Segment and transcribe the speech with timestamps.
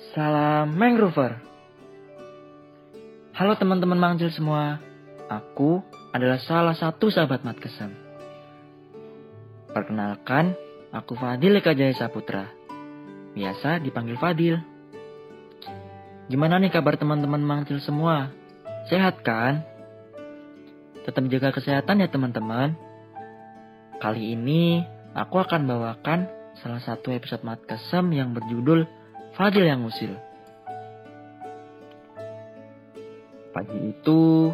[0.00, 1.36] Salam Mangrover.
[3.36, 4.80] Halo teman-teman mangcil semua.
[5.28, 5.84] Aku
[6.16, 7.92] adalah salah satu sahabat Mat Kesem.
[9.68, 10.56] Perkenalkan,
[10.88, 12.48] aku Fadil Eka Jaya Saputra.
[13.36, 14.56] Biasa dipanggil Fadil.
[16.32, 18.32] Gimana nih kabar teman-teman mangcil semua?
[18.88, 19.68] Sehat kan?
[21.04, 22.72] Tetap jaga kesehatan ya teman-teman.
[24.00, 24.80] Kali ini
[25.12, 26.24] aku akan bawakan
[26.56, 28.88] salah satu episode Mat Kesem yang berjudul
[29.34, 30.12] Fadil yang usil.
[33.50, 34.50] Pagi itu,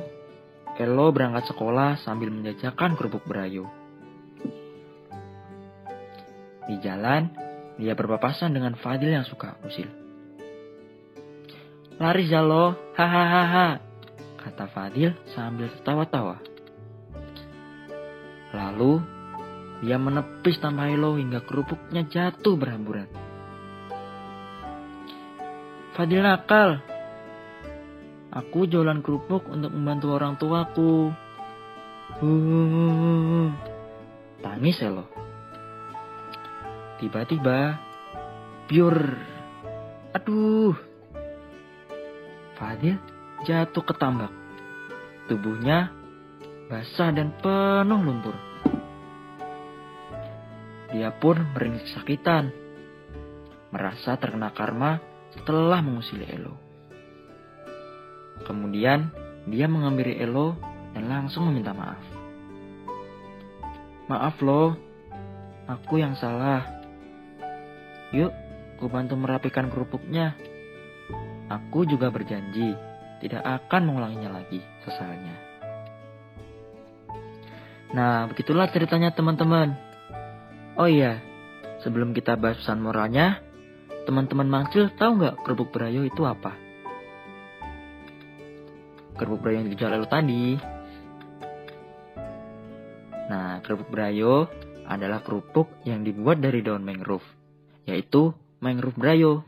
[0.77, 3.64] Elo berangkat sekolah sambil menjajakan kerupuk berayu.
[6.66, 7.33] Di jalan,
[7.80, 9.88] dia berpapasan dengan Fadil yang suka usil.
[11.97, 13.80] Lari Zalo, hahaha,
[14.36, 16.36] kata Fadil sambil tertawa-tawa.
[18.52, 19.00] Lalu,
[19.80, 23.25] dia menepis tanpa Elo hingga kerupuknya jatuh berhamburan.
[25.96, 26.84] Fadil nakal.
[28.28, 31.08] Aku jualan kerupuk untuk membantu orang tuaku.
[32.20, 33.48] Uh,
[34.44, 35.08] tangis Elo.
[37.00, 37.80] Tiba-tiba,
[38.69, 39.17] pure.
[40.12, 40.77] Aduh.
[42.61, 43.00] Fadil
[43.48, 44.33] jatuh ke tambak.
[45.33, 45.97] Tubuhnya
[46.69, 48.36] basah dan penuh lumpur.
[50.92, 52.52] Dia pun meringis kesakitan.
[53.72, 56.56] Merasa terkena karma setelah mengusili Elo.
[58.45, 59.12] Kemudian
[59.47, 60.56] dia mengambil Elo
[60.97, 62.01] dan langsung meminta maaf.
[64.07, 64.79] Maaf loh,
[65.67, 66.62] aku yang salah.
[68.14, 68.31] Yuk,
[68.79, 70.39] ku bantu merapikan kerupuknya.
[71.47, 72.75] Aku juga berjanji
[73.23, 75.34] tidak akan mengulanginya lagi, sesalnya.
[77.95, 79.73] Nah, begitulah ceritanya teman-teman.
[80.77, 81.23] Oh iya,
[81.81, 83.41] sebelum kita bahas pesan moralnya,
[84.06, 86.54] Teman-teman mangcil tahu nggak kerupuk berayo itu apa?
[89.18, 90.44] Kerupuk berayo yang dijual lalu tadi.
[93.27, 94.46] Nah, kerupuk berayo
[94.86, 97.27] adalah kerupuk yang dibuat dari daun mangrove,
[97.83, 98.30] yaitu
[98.62, 99.42] mangrove berayo.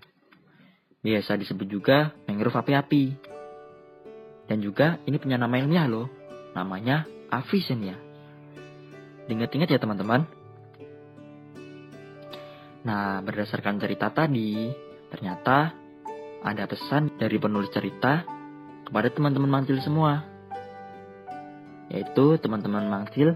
[1.06, 3.14] Biasa disebut juga mangrove api-api.
[4.50, 6.10] Dan juga ini punya nama ilmiah loh,
[6.58, 7.94] namanya Avicennia.
[9.28, 10.38] Ingat-ingat ya teman-teman.
[12.87, 14.71] Nah, berdasarkan cerita tadi,
[15.11, 15.75] ternyata
[16.47, 18.22] ada pesan dari penulis cerita
[18.87, 20.22] kepada teman-teman mangsil semua.
[21.91, 23.34] Yaitu teman-teman mangsil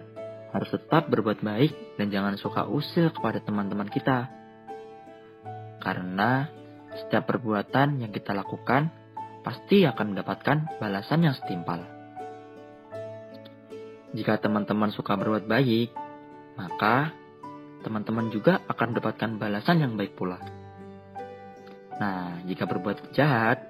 [0.52, 4.28] harus tetap berbuat baik dan jangan suka usil kepada teman-teman kita.
[5.82, 6.46] Karena
[6.92, 8.92] setiap perbuatan yang kita lakukan
[9.42, 11.82] pasti akan mendapatkan balasan yang setimpal.
[14.12, 15.90] Jika teman-teman suka berbuat baik,
[16.60, 17.16] maka
[17.82, 20.38] teman-teman juga akan mendapatkan balasan yang baik pula.
[21.98, 23.62] Nah, jika berbuat jahat,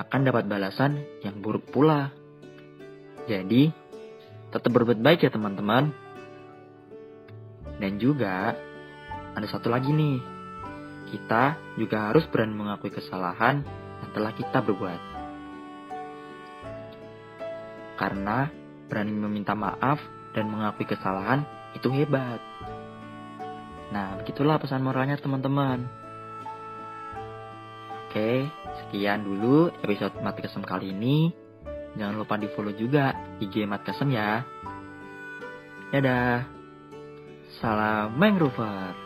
[0.00, 2.10] akan dapat balasan yang buruk pula.
[3.30, 3.70] Jadi,
[4.50, 5.94] tetap berbuat baik ya teman-teman.
[7.78, 8.52] Dan juga,
[9.34, 10.18] ada satu lagi nih.
[11.14, 13.62] Kita juga harus berani mengakui kesalahan
[14.02, 15.00] yang telah kita berbuat.
[17.94, 18.50] Karena
[18.90, 20.02] berani meminta maaf
[20.34, 21.46] dan mengakui kesalahan
[21.78, 22.53] itu hebat.
[23.92, 25.84] Nah, begitulah pesan moralnya teman-teman.
[28.08, 28.46] Oke,
[28.78, 31.34] sekian dulu episode Mati Kesem kali ini.
[31.98, 33.10] Jangan lupa di follow juga
[33.42, 34.46] IG Mat Kesem ya.
[35.90, 36.46] Dadah.
[37.58, 39.03] Salam Mangrover.